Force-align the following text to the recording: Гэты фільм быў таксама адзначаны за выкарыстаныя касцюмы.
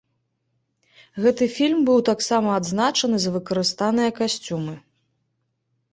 Гэты 1.25 1.43
фільм 1.57 1.79
быў 1.91 1.99
таксама 2.09 2.49
адзначаны 2.61 3.15
за 3.27 3.35
выкарыстаныя 3.39 4.09
касцюмы. 4.21 4.75